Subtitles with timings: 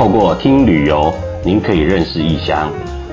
[0.00, 1.12] 透过听旅游，
[1.44, 2.70] 您可以认识异乡；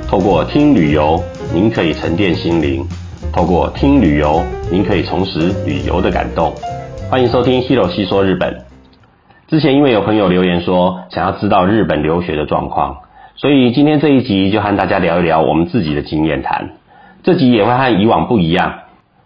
[0.09, 1.21] 透过听旅游，
[1.53, 2.81] 您可以沉淀心灵；
[3.33, 6.53] 透过听旅游，您可以重拾旅游的感动。
[7.11, 8.53] 欢迎收听《Hero 细说日本》。
[9.49, 12.99] 之前因为有朋友留言说想要知道日本留学的状况，
[13.35, 16.69] 所以今天这一集就和大家聊一聊我们自己的经验谈。
[17.21, 18.75] 这集也会和以往不一样，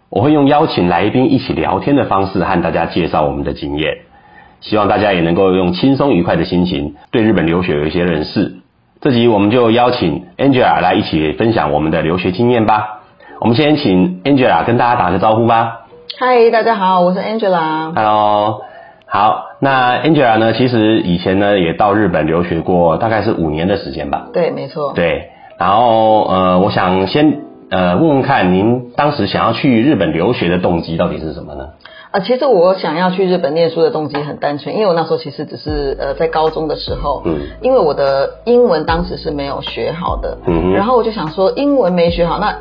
[0.08, 3.98] 我会用邀请来宾一起聊天的方式和大家介绍我们的经验。
[4.62, 8.54] 希望大家也能够用轻松愉快的心情对日本留学有一些认识。
[9.00, 13.00] 这集我们就邀请 Angela 来一起分享我们的留学经验吧。
[13.40, 15.86] 我们先请 Angela 跟大家打个招呼吧。
[16.16, 17.92] 嗨，大家好，我是 Angela。
[17.92, 18.62] Hello，
[19.06, 24.28] 好，那 Angela 呢，其实以前呢也到日本留学过，大概是五年的时间吧。
[24.32, 24.92] 对，没错。
[24.94, 31.70] 对，然后呃，我想先呃问问看，您当时想要去日本留学的动机到底是什么呢？
[32.12, 37.40] 啊，其实我想要去日本念书的动机很单纯，因为我那时候其实只是呃在高中的时候，嗯。
[37.62, 40.72] 因为我的英文当时是没有学好的，嗯哼。
[40.72, 42.54] 然后我就想说英文没学好，那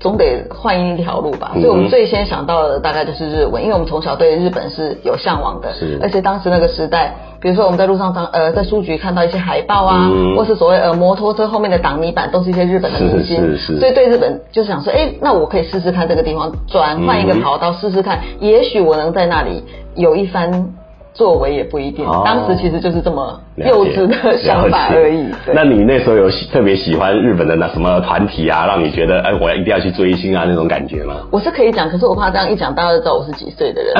[0.00, 5.98] 总得换一条路吧，所以我们最先想到的大概就是日文，因为我们从小对日本是有向往的，是。
[6.00, 10.36] 而且当时那个时代，比如说我们在路上当呃在书局看到一些海报啊，嗯。
[10.36, 19.64] 或是所谓呃摩托车后面的挡泥板都是一些日本的明星，是所以对日本就是想说，哎，那我可以试试看这个地方，转换一个跑道试试看，也许我能在那里
[19.96, 20.74] 有一番
[21.12, 22.06] 作为，也不一定。
[22.06, 22.22] 哦。
[22.24, 25.26] 当时其实就是这么幼稚的想法而已。
[25.52, 31.14] 那你那时候有喜特别喜欢日本的那什么团体啊，让你觉得哎，我要一定要去追星啊那种感觉吗？
[31.32, 33.92] 我是可以讲，可是我怕这样一讲，大家都知道我是几岁的人。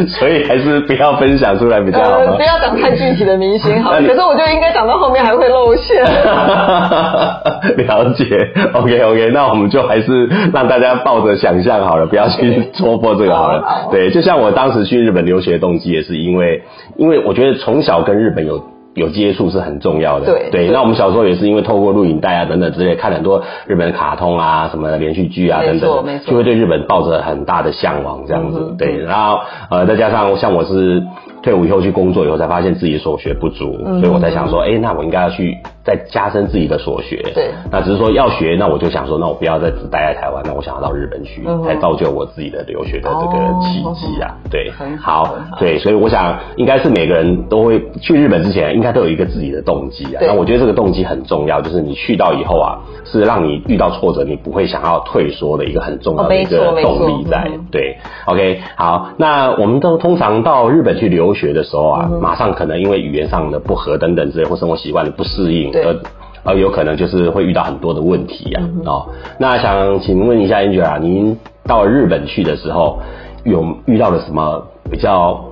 [0.08, 2.42] 所以还是不要分享出来比较好呃，不？
[2.42, 6.02] 要讲太具体的明星好了， 可是我觉得应该讲到后面还会露馅。
[6.04, 8.24] 了解
[8.72, 13.88] ，OK OK，那我们就还是让大家抱着想象好了，不要去戳破这个好了。
[13.90, 16.62] 对，就像我当时去日本留学的动机，也是因为，
[16.96, 18.62] 因为我觉得从小跟日本有。
[18.96, 20.50] 有接触是很重要的，对。
[20.50, 28.58] 对对那我们小时候也是因为透过录影带啊等等之类，看很多日本的卡通啊、什么连续剧啊等等就会对日本抱着很大的向往这样子。
[28.60, 29.38] 嗯对，然后
[29.70, 31.04] 呃，再加上像我是
[31.40, 37.22] 退伍以后去工作以后，才发现自己所学不足，嗯所以我才想说，哎、那我应该要去再加深自己的所学。
[37.34, 44.36] 对那只是说要学，那我就想说，那我不要再只待在台湾，那我想要到日本去，嗯才造就我自己的留学的这个契机啊。
[44.50, 50.20] 对，很好好，对，所以我想应该是每个人都会去日本之前，应该都有一个自己的动机啊。
[50.20, 57.48] 那我觉得这个动机很重要，就是你去到以后啊，是让你遇到挫折，你不会想要退缩的一个很重要哦的一个动力在。
[57.50, 65.96] 嗯对，OK，好，那我们都通常到日本去留学的时候啊，嗯马上可能因为语言上的不合等等之类，或生活习惯的不适应，对而
[66.42, 68.62] 而有可能就是会遇到很多的问题啊。
[68.62, 69.06] 嗯哦，
[69.38, 72.98] 那想请问一下 Angela，您到日本去的时候，
[73.44, 75.44] 有遇到了什么比较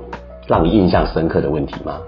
[0.47, 1.99] 让你印象深刻的问题吗？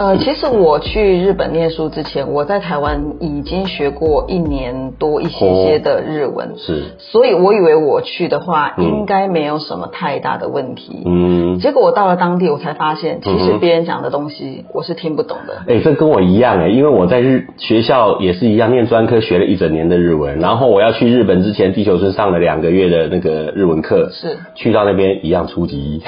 [0.00, 9.00] 呃，其实我去日本念书之前，我在台湾已经学过一年多一些些的日文，是，所以我以为我去的话嗯。
[9.00, 11.02] 应该没有什么太大的问题。
[11.04, 15.62] 嗯，结果我到了当地，我才发现，其实别人讲的东西我是听不懂的。
[15.66, 24.38] 哎、这跟我一样哎、因为我在日学校也是一样念专科，学了一整年的日文，然后我要去日本之前，地球村上了两个月的那个日文课，是。
[24.54, 25.76] 去到那边一样初级。
[25.80, 26.02] 一，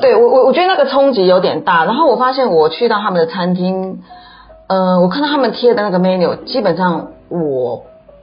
[0.00, 3.98] 对我我我觉得那个冲击有点大，然后我发现我去到他们的餐厅，
[4.68, 7.82] 呃，我看到他们贴的那个 menu，基本上我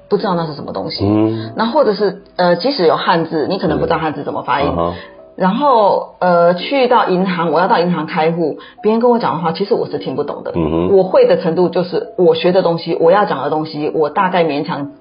[0.09, 1.05] 不知道那是什么东西。
[1.05, 4.73] 嗯，那或者是呃，即使有汉字，你可能不知道汉字怎么发音。
[4.77, 4.93] 嗯
[5.37, 10.51] 然后呃，去到银行，我要到银行开户，别人跟我讲的话，其实我是听不懂的。
[10.53, 14.91] 嗯哼我会的程度就是我学的东西，我要讲的东西，我大概勉强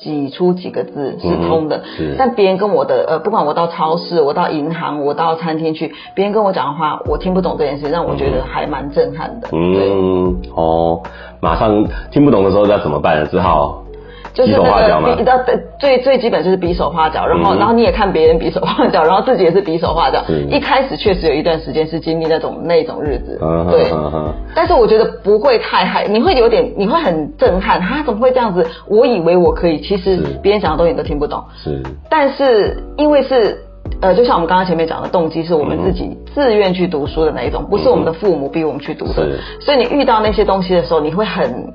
[0.00, 1.82] 挤出几个字是通的。
[2.00, 9.48] 嗯但别人跟我的呃，不管我到超市，我到银行，我到餐厅去，别人跟我讲的话，我听不懂这件事，让我觉得还蛮震撼的。
[9.52, 11.02] 嗯，哦，
[11.40, 13.26] 马上听不懂的时候要怎么办呢？
[13.30, 13.82] 只好
[14.38, 15.32] 就是那个比到
[15.80, 20.22] 最最基本就是比手画脚，然后、嗯然后你也看别人比手画脚，然后自己也是比手画脚。
[20.48, 23.36] 一开始确实有一段时间是经历那种那种日子，
[23.68, 23.90] 对。
[24.54, 28.64] 但是我觉得不会太害，你会有点，你会很震撼，他怎么会这样子？
[28.86, 31.42] 我以为我可以，其实别人讲的东西你都听不懂。
[31.56, 33.58] 是，但是因为是
[34.00, 39.40] 呃，就像我们刚刚前面讲的，动机是我们自己自愿去读书的那一种，不是我们的父母逼我们去读的是。
[39.60, 41.74] 所以你遇到那些东西的时候，你会很。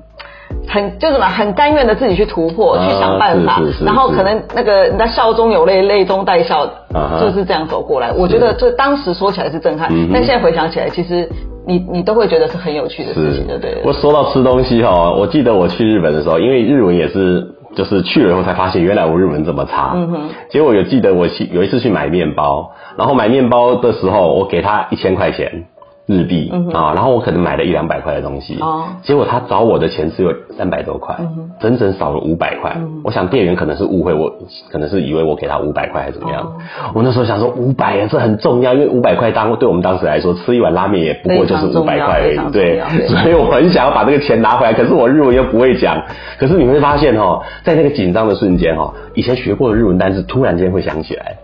[0.67, 6.63] 很就是什么，很甘愿的自己去突破，啊去想办法是是是，然后可能那个人家笑中有泪，泪中带笑
[6.93, 8.11] 啊，就是这样走过来。
[8.11, 11.29] 我觉得这当时说起来是震撼嗯，但现在回想起来，其实
[11.65, 13.77] 你你都会觉得是很有趣的事情，对不对？
[13.85, 17.55] 我说到吃东西哈，我记得我去日本的时候，因为日文也是。
[17.75, 19.93] 就是去了以后才发现，原来我日文这么差。
[19.95, 20.29] 嗯哼。
[20.51, 25.63] 结果有记得我去有一次去买面包，然后买面包的时候，我给他一千块钱，
[26.05, 33.01] 日币啊，然后我可能买了一两百块的东西，哦结果他找我的钱只有三百多块嗯，整整少了五百块嗯。
[33.05, 34.29] 我想店员可能是误会我，
[34.69, 36.53] 可能是以为我给他五百块还是怎么样哦。
[36.93, 46.03] 我那时候想说五百啊，这很重要，因为五百块当对我们当时来说，吃一碗拉面也不过就是五百块而已对，所以我很想要把这个钱拿回来，可是我日文又不会讲。
[46.37, 51.37] 可是你会发现哦，在那个紧张的瞬间哦，以前学过的日文单词突然间会想起来。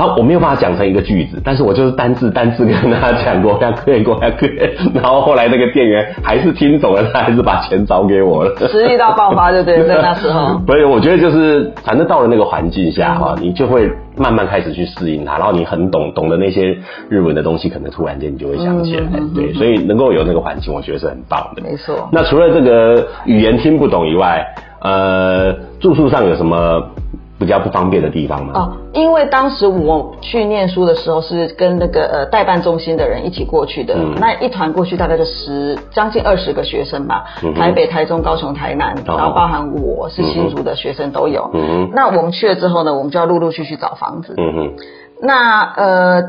[0.00, 8.56] 然后我没有办法讲成一个句子，但是我就是单字单字跟他讲过，要对过要对，然后后来那个店员还是听懂了，他还是把钱找给我了。
[8.68, 9.86] 实力到爆发，对不对？
[9.86, 16.78] 在那时候，所以我觉得就是，反正到了那个环境下哈，嗯你就会慢慢开始去适应它，然后你很懂懂的那些
[17.10, 19.02] 日文的东西，可能突然间你就会想起来
[19.34, 21.62] 对，所以能够有那个环境，我觉得是很棒的。
[21.62, 22.08] 没错。
[22.10, 24.46] 那除了这个语言听不懂以外，
[24.80, 26.82] 呃，住宿上有什么
[27.40, 28.52] 比较不方便的地方吗？
[28.54, 41.50] 哦，因为当时我去念书的时候是跟那个呃代办中心的人一起过去的，嗯那一团过去大概就十将近二十个学生吧，嗯台北、台中、高雄、台南，哦然后包含我是新竹的学生都有。
[41.54, 44.34] 嗯哼那我们去了之后呢，我们就要陆陆续续找房子。
[44.36, 44.72] 嗯哼，
[45.22, 46.22] 那呃，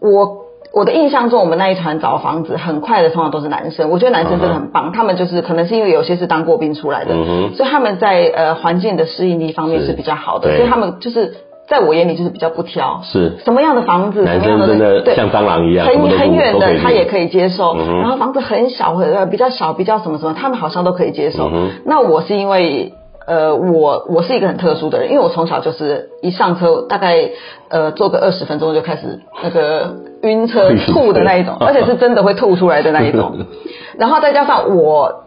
[0.00, 3.90] 我我的印象中，我们那一团找房子很快的，通常都是男生。
[3.90, 7.14] 我觉得男生真的很棒，他们就是可能是因为有些是当过兵出来的，
[7.54, 11.36] 所以他们在呃环境的适应力方面是是比较好的，所以他们就是
[11.68, 13.00] 在我眼里就是比较不挑。
[13.02, 13.38] 是。
[13.44, 15.16] 什么样的房子，男什么样生真的对。
[15.16, 21.50] 像蟑螂一样，很很远的他也可以接受，嗯然后房子很小，呃比较小，比较什么什么，他们好像都可以接受。
[21.52, 22.92] 嗯那我是因为
[23.28, 27.30] 呃，我我是一个很特殊的人，因为我从小就是一上车大概
[27.68, 33.46] 呃坐个二十分钟就开始那个晕车吐的那一种，而且是真的会吐出来的那一种。
[33.98, 35.24] 然后再加上我。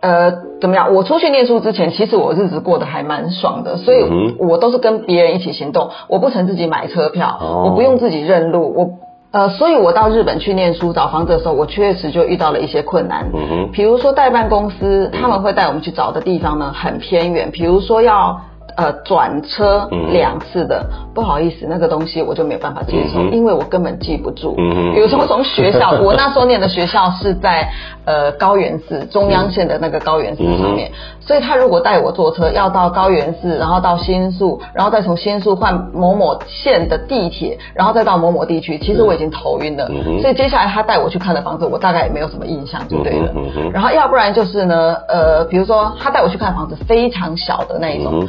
[0.00, 0.92] 呃，怎么样？
[0.94, 8.90] 我出去念书之前，其实我日子过得还蛮爽的，所以嗯我都是跟别人一起行动，我不曾自己买车票，哦我不用自己认路，我
[9.32, 13.26] 呃，所以我到日本去念书找房子的时候，我确实就遇到了一些困难。
[13.32, 18.42] 嗯哼比如说代办公司他们会带我们去找的地方呢很偏远，比如说要
[18.76, 20.12] 呃转车嗯。
[20.12, 20.84] 两次的，
[21.14, 24.54] 不好意思，那个东西我就没有办法接受，嗯因为我根本记不住。
[24.94, 27.68] 比如说从学校， 我那时候念的学校是在
[28.04, 30.90] 呃高原寺中央线的那个高原寺上面，
[31.20, 39.88] 所以他如果带我坐车要到高原寺，然后到新宿，然后再从新宿换某某线的地铁，然后再到某某地区，其实我已经头晕了。
[39.88, 43.18] 嗯所以接下来他带我去看的房子，我大概也没有什么印象，就对？
[43.20, 43.32] 了。
[43.72, 48.28] 然后要不然就是呢，呃，比如说他带我去看房子非常小的那一种。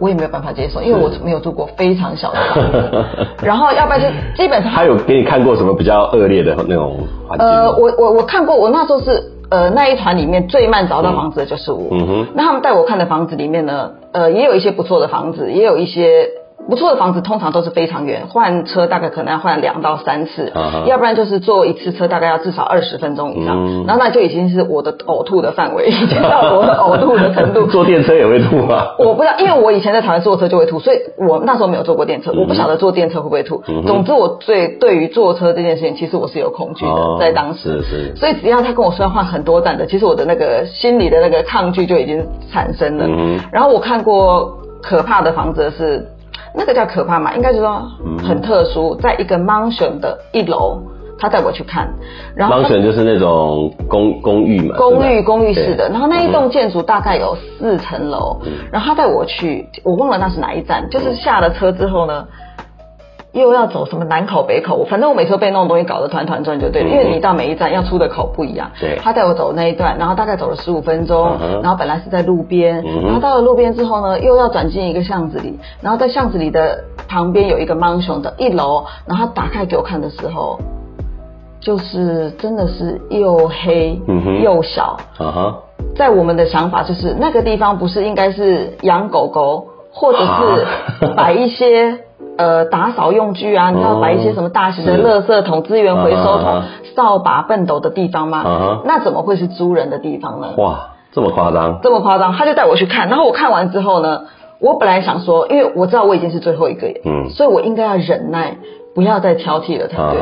[0.00, 3.04] 嗯我也没有办法接受，因为我没有住过非常小的房子。
[3.42, 6.96] 然后要不然就基本上他有给你看过什么比较恶劣的那种
[7.28, 7.46] 环境？
[7.46, 11.88] 呃，我我我看过，我那时候是呃那一团里面最慢找到房子的就是我。
[11.90, 16.28] 嗯哼那他们带我看的房子里面呢，呃，也有一些不错的房子，也有一些。
[16.68, 20.52] 不错的房子通常都是非常远，换车大概可能要换两到三次，
[20.86, 27.66] 要不然就是坐一次车大概要至少二十分钟以上，嗯然后那就已经是我的呕吐的范围，已 经到我的呕吐的程度。
[27.70, 28.88] 坐电车也会吐吗？
[28.98, 33.62] 我不知道，因为我以前在台湾坐车就会吐，所以我那时候没有坐过电车，我不晓得坐电车会不会吐。
[33.66, 37.82] 嗯总之，我最对于坐车这件事情，其实我是有恐惧的，哦在当时。
[37.82, 43.06] 是是所以只要他跟我说要换很多站的，其实我的那个心里的那个抗拒就已经产生了。
[43.08, 46.06] 嗯然后我看过可怕的房子是，
[46.54, 48.18] 那个叫可怕嘛，应该就是说嗯。
[48.18, 50.78] 很特殊，在一个 mansion 的一楼，
[51.18, 51.88] 他带我去看，
[52.34, 58.52] 然后他 mansion 就是那种公公寓嘛，公寓公寓式的，然后那一栋建筑大概有四层楼，嗯。
[58.72, 62.26] 然后他带我去，我忘了那是哪一站，就是下了车之后呢。
[63.32, 68.70] 又要走什么南口北口，反正我每次都被那种东西搞得团团转就对了，嗯因为你到每一站要出的口不一样。
[68.80, 68.98] 对。
[69.00, 80.58] 他带我走那一段，然后大概走了十五分钟嗯，然后本来是在路边嗯，然后到了路边之后呢，又要转进一个巷子里，然后在巷子里的旁边有一个 mansion 的一楼，然后他打开给我看的时候，
[81.60, 84.00] 就是真的是又黑
[84.42, 85.58] 又小，啊哈，
[85.94, 91.98] 在我们的想法就是那个地方不是应该是养狗狗，或者是啊摆一些
[92.40, 95.02] 呃打扫用具啊，你知道哦摆一些什么大型的是。
[95.02, 96.62] 垃圾桶、资源回收桶
[96.96, 98.80] 扫把、畚斗的地方吗？
[98.86, 100.48] 那怎么会是租人的地方呢？
[100.56, 104.22] 哇，这么夸张，这么夸张，他就带我去看，然后我看完之后呢，
[104.58, 107.28] 我本来想说，因为我知道我已经是最后一个，嗯。
[107.30, 108.56] 所以我应该要忍耐，
[108.94, 110.20] 不要再挑剔了才对。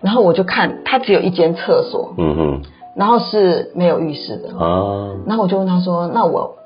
[0.00, 2.60] 然后我就看，他只有一间厕所，嗯
[2.94, 6.56] 然后是没有浴室的，哼啊，然后我就问他说：“那我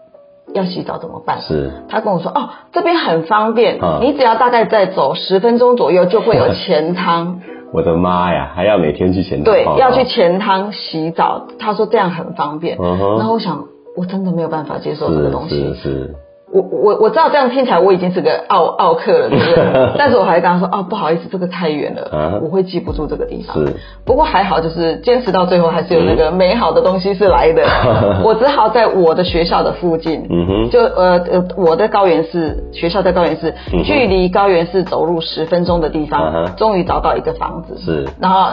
[0.54, 7.40] 要洗澡怎么办？”是他跟我说：“哦，这边很方便，啊你只要大概再走十分钟左右就会有前汤。
[7.72, 11.46] 我的妈呀，还要每天去前对，报道要去前汤洗澡。
[11.58, 12.78] 他说这样很方便。
[12.80, 13.64] 嗯哼然后我想，
[13.96, 15.56] 我真的没有办法接受这个东西。
[15.56, 16.14] 是是是，
[16.56, 19.92] 我我我知道这样听起来我已经是个奥奥客了，对不对？
[19.98, 23.56] 但是我还跟他说，哦，不好意思，这个太远了，啊我会记不住这个地方。
[23.56, 27.62] 是不过还好，就是坚持到最后，还是有那个美好的东西是来的。
[28.24, 38.50] 我只好在我的学校的附近，嗯哼就呃呃，我的高原市学校在高原市，嗯距离高原市走路十分钟的地嗯方哼，终于找到一个房子，是然后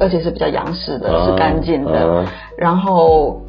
[0.00, 2.24] 而且是比较洋式的，啊是干净的啊，
[2.58, 3.40] 然后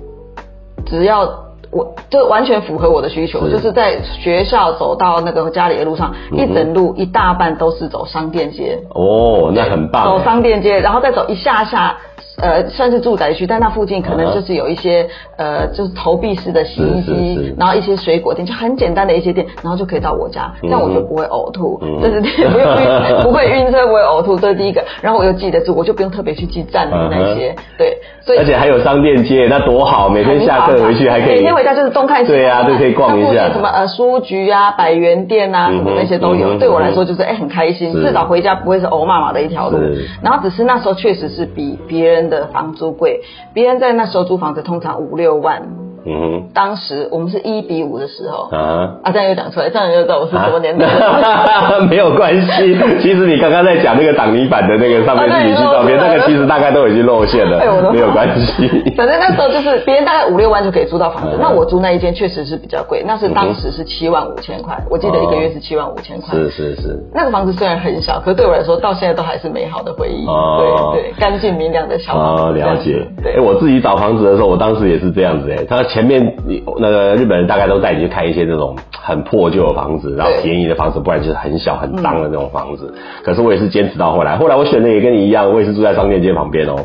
[0.85, 1.46] 只要。
[1.71, 3.51] 我就完全符合我的需求，是。
[3.51, 10.05] 就是在学校走到那个家里的路上，嗯一整路一大半都是走商店街，哦，那很棒。
[10.05, 10.24] 走哎。
[10.24, 11.97] 商店街，然后再走一下下，
[12.41, 15.07] 呃，算是住宅区，但那附近可能就是有一些、
[15.38, 24.83] 呃，就是投币式的洗衣机是，然后一些水果店，就很简单的一些店，然后就可以到我家，这样我就不会呕吐，嗯这是第不用晕， 不会晕车，不会呕吐，这是第一个。
[25.01, 30.07] 然后我又记得住，我就不用特别去记站名那些，对，所以而且还有商店街，那多好！
[30.07, 33.49] 每天下课回去还可以，回家就是东看西看，对啊，都可以逛一下。
[33.49, 36.57] 什么呃书局啊、百元店啊，什么那些都有。
[36.59, 39.79] 对我来说就是哎、很开心，是至少回家不会是欧妈妈的一条路。
[40.21, 43.21] 然后只是那时候确实是比别人的房租贵，
[43.55, 45.63] 别人在那时候租房子通常五六万，
[46.07, 48.49] 嗯当时我们是一比五的时候，。
[48.51, 48.95] 啊。
[49.03, 50.85] 啊，这样又讲出来，这样又知道我是什么年代。
[50.87, 57.59] 啊 没有关系， 其实你刚刚在讲那个挡泥板的那个上面是你去照片，那个其实大概都已经露馅了
[57.91, 58.67] 没有关系。
[58.95, 66.33] 反正那时候就是别人大概五六万就可以租到房子嗯，那我租那一间确实是比较贵，那是当时是七万五千块，我记得一个月是七万五千块。
[66.35, 70.25] 是是是，那个房子虽然很小，可是对我来说到现在都还是美好的回忆。
[70.25, 73.05] 哦对对，干净明亮的小房了解。
[73.23, 75.63] 对，哎，我自己找房子的时候，我当时也是这样子哎。
[75.67, 82.93] 他前面你那个日本人大概都带你去看一些那种很破旧的房子，然后便宜的房子，不然就是很小很脏的那种房子。
[83.23, 86.75] 可是我也是坚持到后来，后来我选的也跟你一样，我也是住在商店街旁边哦。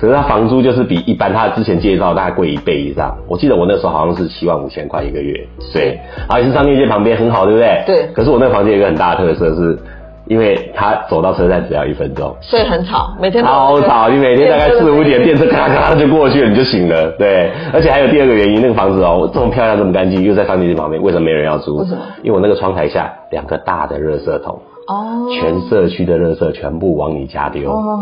[0.00, 3.14] 可是他房租就是比一般他之前介绍大概贵一倍以上。
[3.28, 7.82] 我记得我那时候好像是七万五千块一个月，对，然后也是商店街旁边很好，对不对？
[7.86, 9.78] 对可是我那个房间有一个很大的特色是。
[10.26, 17.10] 因为他走到车站只要一分钟，所以很吵，每天都超吵，你每天大概四五点，电车车咔咔就过去了，你就醒了。
[17.18, 21.76] 对，而且还有第二个原因，那个房子哦这么漂亮，这么干净，又在商店街旁边，为什么没人要租？
[21.76, 21.98] 为什么？
[22.22, 24.60] 因为我那个窗台下两个大的热色桶。
[24.86, 28.00] 哦，全社区的垃圾全部往你家丢，哦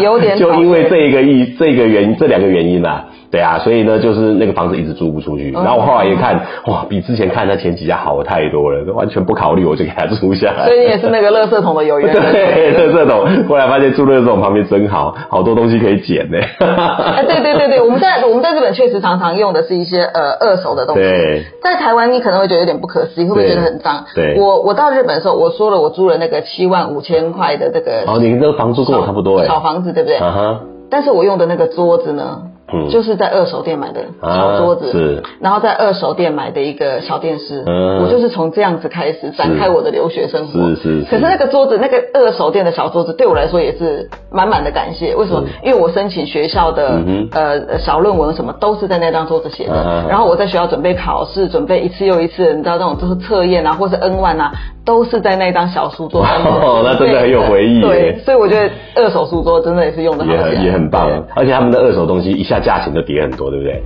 [0.00, 10.66] 有点 就因为这个意这个原因这两个原因啦、对啊，所以呢就是那个房子一直租不出去，哦然后我后来一看，哇，比之前看那前几家好太多了，完全不考虑我就给他租下来。
[10.66, 12.22] 所以你也是那个垃圾桶的有缘人。
[12.32, 16.38] 对，垃圾桶，后来发现住垃圾桶旁边真好，好多东西可以捡呢。
[16.60, 21.02] 哎，对对对对，我们在我们在日本确实常常用的是一些呃二手的东西。
[21.02, 24.04] 对，在台湾你可能会觉得有点不可思议，会不会觉得很脏？
[24.14, 29.46] 对我我到日本的时候，我说了我租了那个七万五千块的这个哦，你那个房租跟我差不多哎。
[29.46, 30.16] 小房子，对不对？
[30.18, 30.60] 啊哈，
[30.90, 32.88] 但是我用的那个桌子呢，嗯。
[32.88, 35.22] 就是在二手店买的啊小桌子，是。
[35.40, 38.02] 然后在二手店买的一个小电视，嗯。
[38.02, 40.68] 我就是从这样子开始展开我的留学生活。
[40.70, 41.10] 是是是。
[41.10, 45.14] 可是那个桌子，那个二手店的小桌子，对我来说也是满满的感谢。
[45.14, 45.44] 为什么？
[45.62, 54.52] 因为我申请学校的、嗯呃小论文什么都是在那张桌子写的，啊然后我在学校准备考试，准备一次又一次，你知道那种就是测验啊，或是 N 万啊，
[54.84, 56.52] 都是在那张小书桌上面。
[56.52, 57.82] 哦那真的很有回忆耶。
[57.82, 63.82] 对，所以我觉得二手书桌真的也是用的好也很也很棒，而且他们的二手东西一下价钱就跌很多，对不对？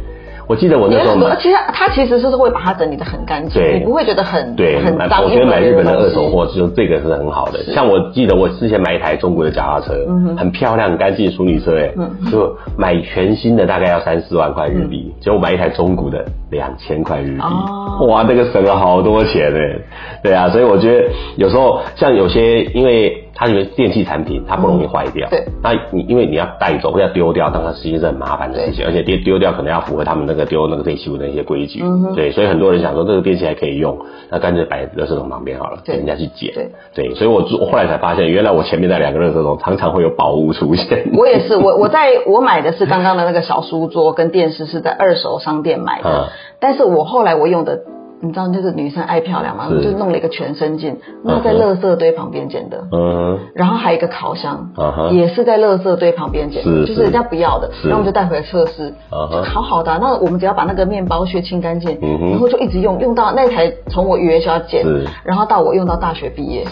[0.47, 5.25] 我记得我那时候买，其实它其实是会把它整理的很干净，对你不会觉得很对，很脏。
[5.25, 7.65] 我觉得买日本的二手货，货，就这个是很好的。
[7.73, 11.91] 像我记得我之前买一台中国的脚踏车，嗯很漂亮、很干净的淑女车，哎，
[12.31, 19.79] 就买全新的大概要三四万块日币，结果买一台中古的两千块日币，哦哇，那个省了好多钱哎。
[20.23, 23.24] 对啊，所以我觉得有时候像有些因为。
[23.35, 25.29] 它因为电器产品，它不容易坏掉。
[25.29, 25.45] 对。
[25.63, 31.83] 那你因为你要带走，要丢掉，当然是一件很麻烦的事情，而且丢丢掉可能要符合他们那个丢那个废弃物的一些规矩。
[31.83, 33.99] 嗯对，所以很多人想说这个电器还可以用，
[34.31, 36.55] 那干脆摆垃圾桶旁边好了，对给人家去捡。
[36.55, 41.11] 对对，所以我我后来才发现，原来我前面那两个垃圾桶常常会有宝物出现。
[41.17, 46.29] 我也是，我我在 我买的是刚刚的那个小书桌跟电视是在二手商店买的，嗯
[46.61, 47.81] 但是我后来我用的。
[48.25, 49.83] 你知道，就是女生爱漂亮嘛，是。
[49.85, 52.85] 就弄了一个全身镜，那在垃圾堆旁边捡的。
[52.93, 54.71] 嗯然后还有一个烤箱
[55.13, 61.99] 也是在垃圾堆旁边捡就是人家不要的，然后我们就带回来测试，就好好的啊、那我们只要把那个面包屑清干净，
[62.31, 66.65] 然后就一直用，用到那台从我语言学校捡是，然后到我用到大学毕业，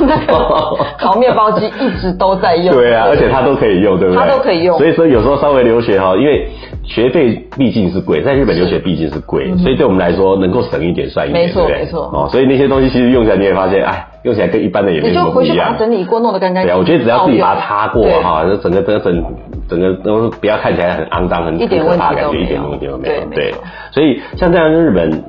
[0.00, 2.74] 那 个烤面包机一直都在用。
[2.74, 4.22] 对啊，而且它都可以用，对不对？
[4.22, 4.78] 它都可以用。
[4.78, 6.48] 所以说有时候稍微留学哈，因为
[6.90, 15.78] 学费毕竟是贵，在日本留学毕竟是贵，所以对我们来说能够省一点算一点，嗯没错没错哦，所以那些东西其实用起来你也发现，哎，用起来跟一般的也没什么不一样回去把它。
[15.78, 16.74] 整理过，弄得干干净净。
[16.74, 19.24] 对啊，我觉得只要自己把它擦过对哈，就整个整个整
[19.68, 23.30] 整个都不要看起来很肮脏、很一点很可怕的感觉，问题都没有一点问题都没有。
[23.34, 23.54] 对
[23.92, 25.22] 所以像这样日本。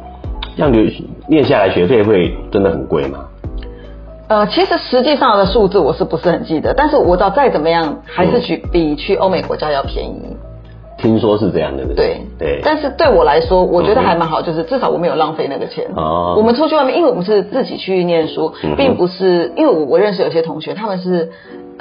[0.58, 0.84] 这样留
[1.28, 3.20] 念下来学费会真的很贵吗？
[4.28, 10.36] 呃，其实实际上的数字我是不是很记得，但是我知道再怎么样还是去比去欧美国家要便宜。
[11.02, 12.62] 听说是这样的，对对。
[12.64, 15.86] 但是对我来说，我觉得还蛮好，就是至少我没有浪费那个钱。
[15.96, 16.36] 哦。
[16.38, 21.32] 我们出去外面，因为我们是自己去念书，并不是因为我我认识有些同学，他们是。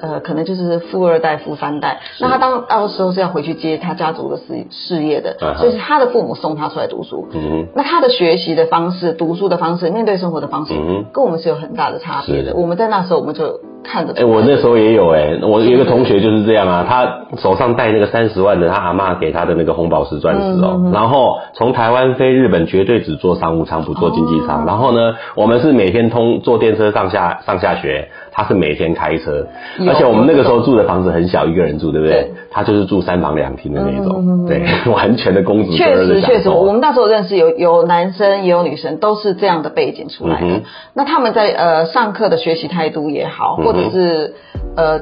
[0.00, 7.28] 呃，可能就是富二代、富三代，那他当到时候是要回去接他家族的事事业的，所以是他的父母送他出来读书。
[7.35, 10.75] 嗯那他的学习的方式、读书的方式、面对生活的方式，
[11.12, 12.54] 跟我们是有很大的差别的。
[12.54, 14.14] 我们在那时候我们就看着。
[14.14, 28.09] 哎，我那时候也有哎，我有一个同学就是这样啊，他手上戴那个三十万的他阿妈给他的那个红宝石钻石哦，然后从台湾飞日本绝对只坐商务舱不坐经济舱，然后呢，我们是每天通坐电车上下上下学。
[28.41, 29.47] 他是每天开车，
[29.87, 32.31] 而且我们那个时候住的房子很小，一个人住，对不对？
[32.51, 35.73] 他就是住三房两厅的那种，对， 完全的公主。
[35.73, 40.63] 确实，确实，我们那时候认识有有男生也有女生，都是这样的背景出来的。
[40.95, 44.35] 那他们在呃上课的学习态度也好，或者是
[44.75, 45.01] 呃，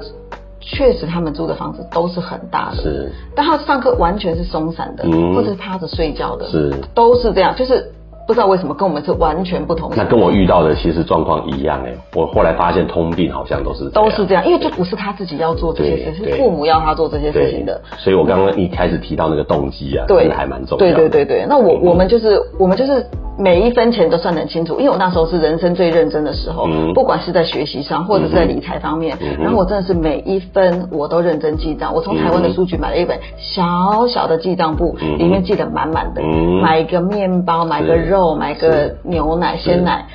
[0.61, 7.93] 确实他们住的房子都是很大的，是，但他上课完全是松散的，或者是趴着睡觉的，是，都是这样，就是。
[8.29, 9.91] 不知道为什么跟我们是完全不同。
[9.97, 17.81] 那跟我遇到的其实状况一样哎，我后来发现通病好像都是都是这样，因为这不是他自己要做这些事，是父母要他做这些事情的。
[17.97, 20.79] 所以我刚刚一开始提到那个动机啊，对，还蛮重要。
[20.79, 23.03] 对对对对，那我我们就是我们就是。
[23.39, 31.95] 每一分钱都算得很清楚，因为我那时候是人生最认真的时候，不管是在学习上或者是在理财方面，然后我真的是每一分我都认真记账。
[31.95, 36.23] 我从台湾的书局买了一本小小的记账簿，里面记得满满的，
[36.61, 40.07] 买一个面包，买个肉，买个牛奶、鲜奶。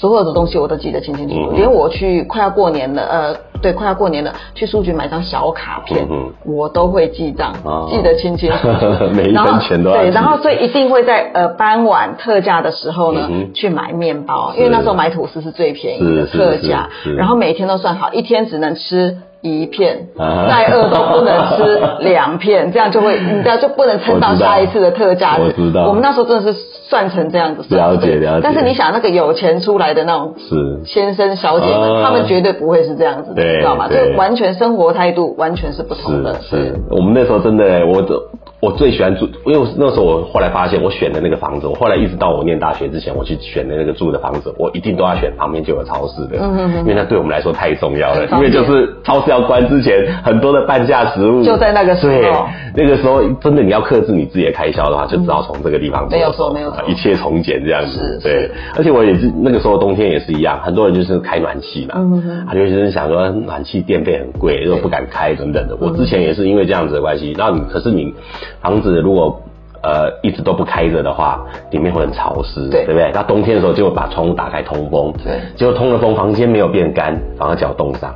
[0.00, 6.08] 所有的东西我都记得清清楚楚，连我去快要过年了，呃，对，快要过年了，去书局买张小卡片，
[6.46, 7.52] 我都会记账，
[7.90, 16.88] 记得清清楚楚， 每一分钱都对，然后所以一定会在呃傍晚特价的时候呢去买面包，因为那时候买吐司是最便宜的特价，
[17.18, 19.18] 然后每天都算好，一天只能吃。
[19.42, 25.44] 一片，再饿都不能吃两片，这样就会，你知道就不能撑到下一次的特价日。
[25.44, 26.58] 我知道，我们那时候真的是
[26.90, 27.74] 算成这样子。
[27.74, 28.40] 了解了解。
[28.42, 33.88] 但是你想，那个有钱出来的那种是先生小姐们，他们绝对不会是这样子，知道吗？
[33.88, 36.40] 就完全生活态度完全是不同的。
[36.42, 38.20] 是，我们那时候真的，我的。
[38.60, 68.14] 我最喜欢住，因为那时候我后来发现，我选的那个房子，我后来一直到我念大学之前，我去选的那个住的房子，我一定都要选旁边就有超市的，嗯因为那对我们来说太重要了，因为就是超市要关之前，很多的半价食物就在那个时候，那个时候真的你要克制你自己的开销的话，就只好从这个地方没有错，没有错，一切从简这样子，对，而且我也是那个时候冬天也是一样，很多人就是开暖气嘛，嗯他就是想说暖气电费很贵，又不敢开等等的，我之前也是因为这样子的关系，那你可是你
[68.60, 69.40] 房子如果
[69.82, 72.84] 呃，一直都不开着的话，里面会很潮湿，对。
[72.84, 73.10] 不对？
[73.14, 78.14] 那冬天的时候就会把窗户打开通风，对，结果通了风，房间没有变干，反而脚冻伤，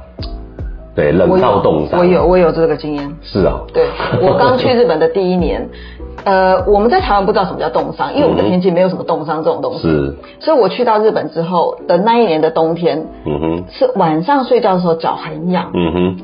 [0.94, 1.98] 对，冷到冻伤。
[1.98, 3.10] 我有，我有这个经验。
[3.22, 3.86] 是啊，对，
[4.20, 5.66] 我刚去日本的第一年，
[6.24, 10.14] 呃，我们在台湾不知道什么叫冻伤，因为我们的天气没有什么冻伤这种东西，是。
[10.40, 16.16] 所以我去到日本之后的那一年的冬天，嗯哼，是晚上睡觉的时候脚很痒，嗯哼，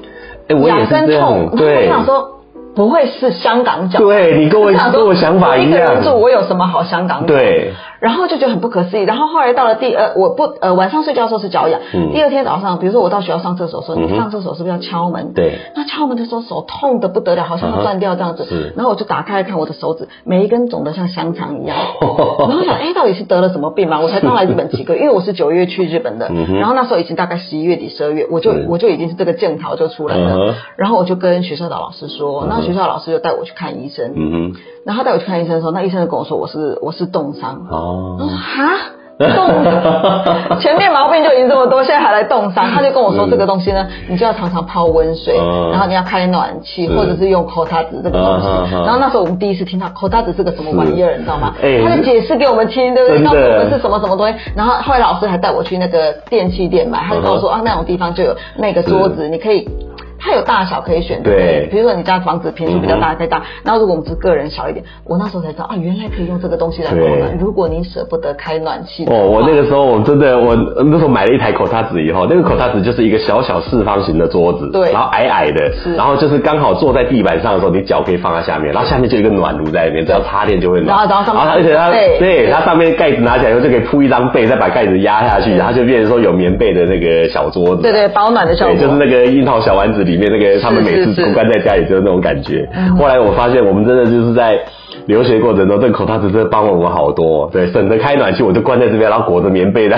[0.48, 2.39] 哎，我也是这样， 对，我想说。
[2.80, 3.98] 不会是香港脚？
[3.98, 5.68] 对你跟我跟我想法一样。
[5.68, 7.26] 一个人住，我有什么好香港脚？
[7.26, 7.74] 对。
[8.00, 9.02] 然后就觉得很不可思议。
[9.02, 11.80] 然后后来到了第二，我不呃晚上睡觉的时候是脚痒。
[11.94, 12.10] 嗯。
[12.12, 15.32] 第二天早上，比如说我到学校上厕所的时候，你上厕所是不是要敲门？
[15.34, 15.58] 对。
[15.76, 18.44] 那敲门的时候手痛的不得了，好像要断掉这样子。
[18.44, 18.72] 是。
[18.76, 21.76] 然后我就打开看我的手指，每一根肿得像香肠一样。
[22.48, 24.00] 然后想，哎，到底是得了什么病嘛？
[24.00, 26.28] 我才刚来日本几个月， 因为我是九月去日本的。
[26.30, 30.54] 嗯然后那时候已经大概十一月底、十二月，我就我就已经是这个剑桃就出来了。
[30.76, 34.12] 然后我就跟学校的老师说，那学校老师就带我去看医生。
[34.14, 34.60] 嗯哼。
[34.84, 37.66] 然后他带我去看医生的时候，那医生就跟我说我是我是冻伤。
[37.70, 37.89] 哦。
[37.92, 38.64] 我说哈。
[39.20, 39.28] 冻，
[40.60, 42.64] 前面毛病就已经这么多，现在还来冻伤。
[42.70, 45.36] 他就跟我说这个东西呢，你就要常常泡温水，
[45.70, 48.46] 然后你要开暖气，或者是用口塔子这个东西。
[48.72, 51.52] 然后那时候我们第一次听到口塔子是个什么玩意儿，你知道吗？
[51.60, 53.22] 他就解释给我们听，对不对？
[53.22, 54.34] 告诉我们是什么什么东西。
[54.56, 59.68] 然后后来老师还带我去那个电器店买，他就跟我说啊，那种地方就有那个桌子，你可以。
[60.20, 67.36] 它有大小可以选，对，比如说你家房子平数比较大可以大，然后如果我们是个人小一点，我那时候才知道啊，原来可以用这个东西来保暖。
[67.38, 80.88] 如果你舍不得开暖气，哦，我那个时候我真的，我那时候买了一台口塔子以后，那个口塔子就是一个小小四方形的桌子，对，然后矮矮的，然后就是刚好坐在地板上的时候，你脚可以放在下面，然后下面就有一个暖炉在里面，只要插电就会暖。
[80.88, 87.82] 然后上面，而且它对它上面盖子拿起来以后就可以铺一张被，再把盖子压下去，然后就变成说有棉被的那个小桌子。
[87.82, 88.74] 对对，保暖的效果。
[88.74, 90.90] 对，就是那个樱桃小丸子里面那个他们每。
[90.90, 92.68] 每次关在家里就是那种感觉。
[92.98, 94.58] 后来我发现，我们真的就是在
[95.06, 97.50] 留学过程中，这个口罩子真的帮了我好多。
[97.52, 99.96] 对，省得开暖气，我就关在这边，然后裹着棉被的。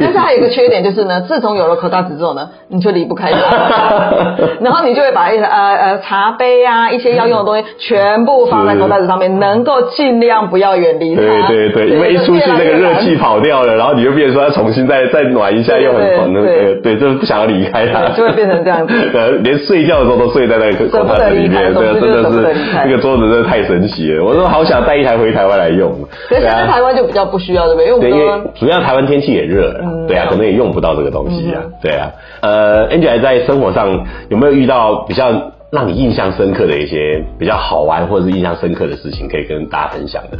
[0.00, 4.12] 但是还有一个缺点就是呢，自从有了口罩子之后呢，你就离不开它，
[4.60, 11.22] 然后你就会把一些呃呃茶杯啊，一些要用的东西全部放在口罩子上面，能够尽量不要远离它。
[11.22, 18.94] 对对对，因为一出去那个热气跑掉了，然后你就变成说要重新再再暖一下，又很那个对，就是不想要离开它，就会变成这样子。
[19.14, 22.54] 呃，连睡觉的时候都睡在那个口罩子里面，对，真的是
[22.84, 24.24] 那个桌子真的太神奇了。
[24.24, 25.92] 我说好想带一台回台湾来用。
[26.28, 28.10] 可是现在台湾就比较不需要，对不对？
[28.10, 29.72] 因为因为主要台湾天气也热，
[30.06, 32.10] 对啊，可能也用不到这个东西啊，对啊。
[32.40, 40.38] 呃，Angel 在生活上有没有遇到比较让你印象深刻的一些比较好玩或者是印象深刻的事情，可以跟大家分享的？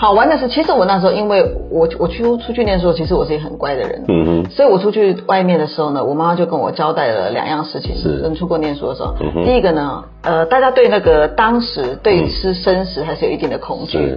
[0.00, 7.96] 好玩的是，其实我那时候因为我我去出去念书，其实我是一个很乖的人，嗯哼，所以我出去外面的时候呢，我妈妈就跟我交代了两样事情。
[7.96, 14.16] 是，跟出国念书的时候，第一个呢，呃，大家对那个当时对吃生食还是有一定的恐惧，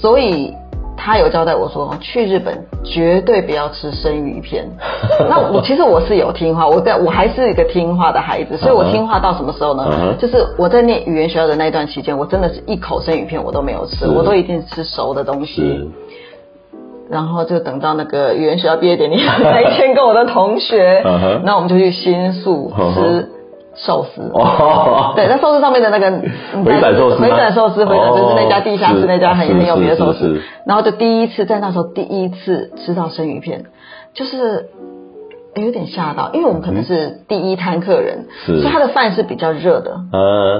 [0.00, 0.54] 所以。
[0.96, 4.64] 他有交代我说，去日本绝对不要吃生鱼片。
[5.28, 9.84] 那我其实我是有听话，我在我还是一个听话的孩子，所以我听话到什么时候呢？
[10.18, 15.90] 就是我在念语言学校的那段期间，我真的是一口生鱼片我都没有吃，我都一定吃熟的东西。
[17.08, 21.02] 然后就等到那个语言学校毕业典礼 那一天，跟我的同学，
[21.44, 23.30] 那我们就去新宿吃。
[23.76, 24.30] 寿司。
[24.34, 26.10] 哦，对，那寿司上面的那个
[26.64, 33.66] 回转寿司，回转寿司，回转就是那家地下室那家很很有名的寿司，然后就第一次在那时候第一次吃到生鱼片，
[34.14, 34.70] 就是。
[35.58, 39.90] 有点吓到，因为我们可能是第一摊客人，所以他的饭是比较热的，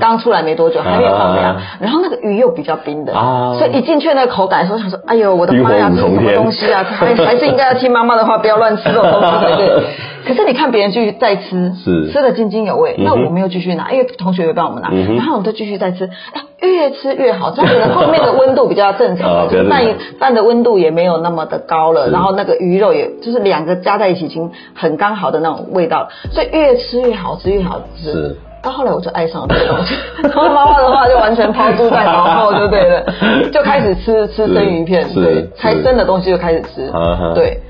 [0.01, 3.13] 刚出来没多久，还没有放凉，然后那个鱼又比较冰的，
[3.59, 6.83] 所以一进去那个口感的时候，想说，哎呦，我的妈呀，这是什么东西啊？
[6.83, 9.85] 还还是应该要听妈妈的话，不要乱吃这种东西才对。
[10.27, 19.85] 可是你看别人继续再吃，是吃的津津有味，那我没有继续拿，因为同学会帮我们拿，然后我们就继续再吃，哎，越吃越好，这样子后面的温度比较正常， 就是饭
[20.19, 24.87] 饭的温度也没有那么的高了，然后那个鱼肉也就是两个加在一起已经很。
[24.87, 28.37] 很刚好的那种味道，所以越吃越好吃，越好吃。
[28.67, 28.71] 是。
[28.71, 33.05] 到后来我就爱上了这个东西， 然后妈妈的话就完全抛诸在脑后，就对了，
[33.53, 36.91] 就开始吃吃生鱼片，对，才生的东西就开始吃，
[37.35, 37.61] 对，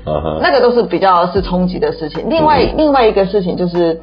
[0.41, 2.27] 那个都是比较是冲击的事情。
[2.29, 3.99] 另外另外一个事情就是，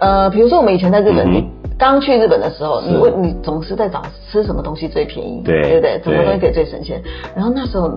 [0.00, 1.44] 呃，比如说我们以前在日本，
[1.78, 6.00] 刚去日本的时候，你问你总是在找吃什么东西最便宜，对不对？
[6.04, 7.02] 什么东西可以最省钱？
[7.34, 7.90] 然后那时候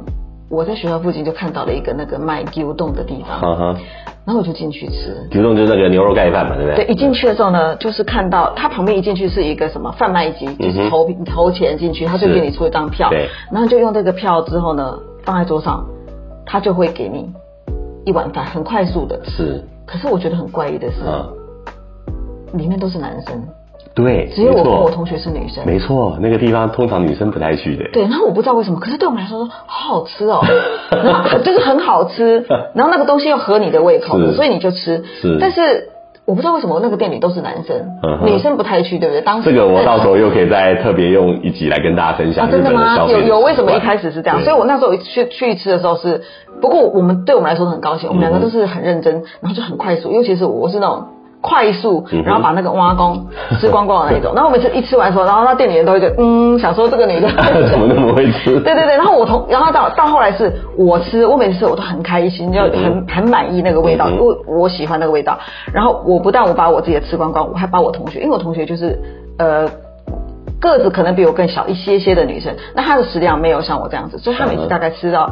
[0.50, 3.40] 我在学校附近就看到了一个那个卖牛冻的地方。
[4.30, 6.86] 然后我就进去吃，举动就是那个牛肉盖饭嘛，对不对？
[6.86, 15.84] 对，一进去的时候呢，就是看到他旁边一进去是一个什么贩卖机，就是投投钱进去，他就给你出一张票，对，然后就用这个票之后呢，放在桌上，
[16.46, 17.28] 他就会给你
[18.06, 19.20] 一碗饭，很快速的。
[19.26, 19.64] 是。
[19.88, 20.98] 可是我觉得很怪异的是，
[22.56, 23.44] 里面都是男生。
[23.96, 25.66] 对，只有我跟我同学是女生。
[25.66, 27.90] 没错，那个地方通常女生不太去的。
[27.92, 30.42] 对，然后我不知道为什么，可是对我们来说好好吃哦，
[31.04, 35.04] 然后就是很好吃， 然后那个东西又合你的胃口，所以你就吃。
[35.22, 35.90] 是，但是
[36.26, 37.88] 我不知道为什么那个店里都是男生，
[38.24, 39.22] 女生不太去，对不对？
[39.22, 42.50] 当时这个我到时候又可以再 特别用一集来跟大家分享。
[42.50, 42.96] 真的吗？
[43.10, 44.42] 有有为什么一开始是这样？
[44.44, 46.22] 所以我那时候去去吃的时候是，
[46.62, 51.08] 不过我们对我们来说很高兴，我们两个都是很认真，然后就很快速，尤其是我是那种。
[51.42, 53.28] 快速，然后把那个挖工
[53.62, 54.34] 吃光光的那一种。
[54.36, 57.30] 然后我每次一吃完时候，然后那店里人都会觉得， 嗯，想说这个女的
[57.72, 58.60] 怎么那么会吃？
[58.60, 58.98] 对对对。
[58.98, 65.40] 然后我同，然后到到后来是我吃，我每次吃我都很开心，就很很满意那个味道，因为我喜欢那个味道。
[65.74, 69.00] 然后我不但我把我自己的吃光光，我还把我同学，因为我同学就是
[69.38, 69.66] 呃
[70.60, 75.32] 个子可能比我更小一些些的女生，那她的食量没有像我这样子，所以她每次大概吃到。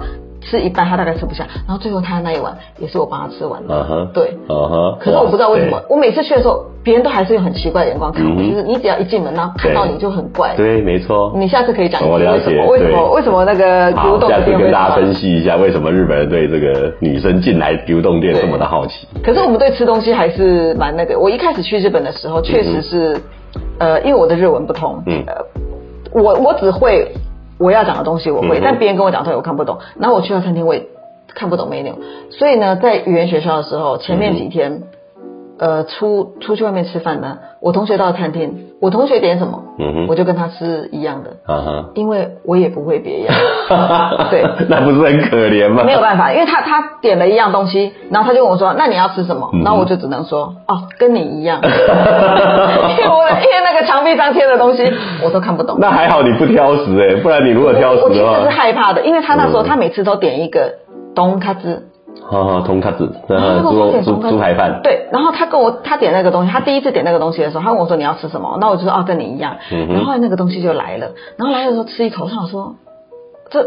[0.49, 3.75] 吃一半，他大概吃不下，然后最后他那一碗也是我帮他吃完的。
[3.75, 4.97] 嗯哼，对，嗯哼。
[4.99, 10.55] 可是我不知道为什么，我每次去的时候，别人都还是用很奇怪的眼光看我，就是你只要一进门，然后看到你就很怪。
[10.55, 11.33] 对，没错。
[11.35, 19.07] 你下次可以讲我了解为什么为什么那个牛洞店下次跟大家分析一下，为什么日本人对这个女生进来牛洞店这么的好奇？
[19.23, 21.19] 可是我们对吃东西还是蛮那个。
[21.19, 23.17] 我一开始去日本的时候，确实是，
[23.79, 25.23] 呃，因为我的日文不通，嗯，
[26.13, 27.11] 我我只会
[27.57, 29.79] 我要讲的东西我会，但别人跟我讲东西我看不懂。
[29.99, 30.87] 然后我去到餐厅，我也。
[31.35, 31.93] 看不懂 menu，
[32.31, 34.83] 所以呢，在语言学校的时候，前面几天，
[35.59, 43.33] 呃，出出去外面吃饭呢，我同学到餐厅，我同学点什么，嗯哼，我就跟他吃一样的，啊哈，因为我也不会别样，
[44.29, 45.83] 对，那不是很可怜吗？
[45.83, 49.49] 没有办法，因为他他点了一样东西，然后他就跟我说，那你要吃什么？
[49.63, 54.91] 然后我就只能说，哦，跟你一样， 因为我因为那个墙壁上贴的东西
[55.23, 55.77] 我都看不懂。
[55.79, 60.75] 那还好你不挑食哎，不然你如果挑食的话，我其实是害怕的，因为他那时候他每次都点一个。
[61.15, 61.87] 东卡兹，
[62.29, 72.75] 哦，通卡子，然后猪猪猪排饭，对，然后他跟我他点那个东西，他第一次点那个东西的时候，他问我说你要吃什么，那我就说哦跟你一样，嗯然后后来那个东西就来了，然后来的时候吃一口，我想说
[73.49, 73.65] 这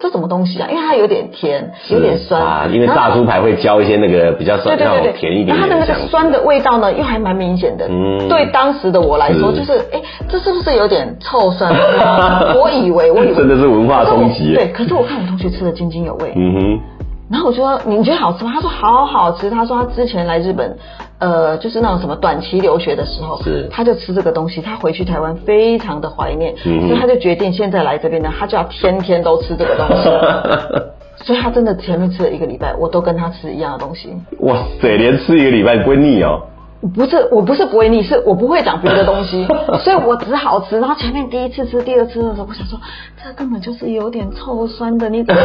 [0.00, 0.68] 这什么东西啊？
[0.70, 2.40] 因为它有点甜，有点酸。
[2.42, 7.86] 啊，因为炸猪排会浇一些那个比较酸，对对对对，甜一点然后它的那个酸的味道呢，又还蛮明显的。
[7.86, 8.26] 嗯。
[8.26, 11.70] 对当时的我来说，就是哎，这是不是有点臭酸？
[12.56, 13.34] 我以为，我以为。
[13.34, 14.54] 真的是文化冲击。
[14.54, 16.32] 对，可是我看我同学吃的津津有味。
[16.34, 16.80] 嗯哼，
[17.30, 18.50] 然后我说你觉得好吃吗？
[18.52, 19.48] 他说好好吃。
[19.48, 20.76] 他说他之前来日本，
[21.20, 24.60] 呃，就是那种什么短期留学的时候，是他就吃这个东西。
[24.60, 30.10] 他回去台湾非常的怀念，嗯所以他就决定现在来这边呢，他就要天天都吃这个东西。
[31.22, 34.12] 所以他真的前面吃了一个礼拜，我都跟他吃一样的东西。
[34.40, 36.40] 哇塞，连吃一个礼拜不会腻哦。
[36.94, 39.46] 不是，我不是不会腻，是我不会讲别的东西，
[39.84, 40.78] 所以我只好吃。
[40.80, 42.80] 然后前面第一次吃、第二次的时候，我想说，
[43.22, 45.40] 这根本就是有点臭酸的，你怎么？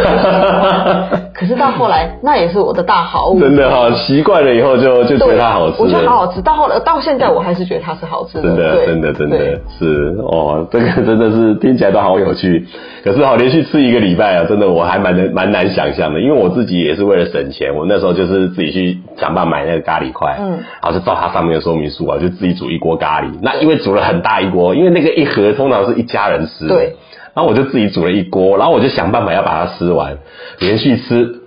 [1.34, 3.40] 可是到后来，那也是我的大好物。
[3.40, 5.82] 真的哈、习惯了以后就就觉，得它好吃。
[5.82, 6.42] 我觉得好好吃。
[6.42, 8.44] 到后来，到现在我还是觉得它是好吃的。
[8.44, 9.38] 真的，真的，真的
[9.78, 12.66] 是哦，这个真的是听起来都好有趣。
[13.04, 20.52] 可是哈、连续吃一个礼拜啊，真的我还蛮难蛮难想象的，因为我自己也是为了省钱，我那时候就是自己去想办法买那个咖喱块，嗯
[20.82, 23.28] 然后就照它上面的说明书啊，就自己煮一锅咖喱。
[23.42, 26.96] 那因为煮了很大一锅，因为那个一盒通常是一家人吃，对。
[27.34, 30.18] 然后我就自己煮了一锅，然后我就想办法要把它吃完，
[30.60, 31.42] 连续吃。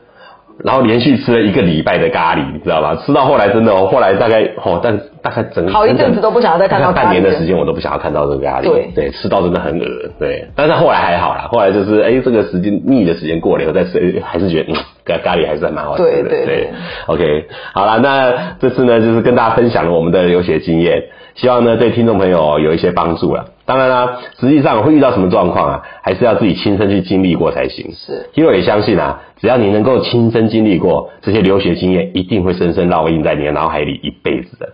[0.64, 2.96] 然后连续吃了一个礼拜的咖喱，你知道吗？
[2.96, 4.98] 吃到后来真的哦，后来大概哦，但
[5.29, 8.64] 大概整好一阵子都不想要再看到半年的时间，我都不想要看到这个咖喱。
[8.64, 9.85] 对对，吃到真的很恶
[10.19, 16.11] 对，但是后来还好啦，后来就是哎，这个时间腻的时间过了以后再吃，还是觉得嗯，咖咖喱还是蛮好吃的。
[16.11, 16.69] 对对对
[17.07, 23.51] OK，好了，那这次呢，就是跟大家分享了我们的留学经验，希望呢对听众朋友有一些帮助了。
[23.67, 27.93] 当然啦，实际上会遇到什么状况啊，还是要自己亲身去经历过才行。
[27.95, 34.71] 是 Hero 也相信啊，只要你能够亲身经历过这些留学经验，一定会深深烙印在你的脑海里一辈子的。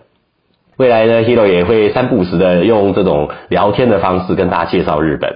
[0.77, 5.33] 未来呢，Hero 也会三不五时的用这种聊天的方式跟大家介绍日本。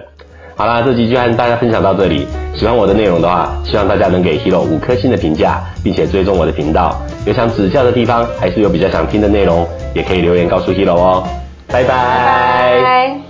[0.54, 2.26] 好啦，这期就和大家分享到这里。
[2.54, 7.00] 喜欢我的内容的话，希望大家能给 Hero 五颗星的评价，并且追踪我的频道。
[7.26, 11.26] 有想指教的地方，还是有比较想听的内容，也可以留言告诉 Hero 哦。
[11.66, 13.29] 拜拜。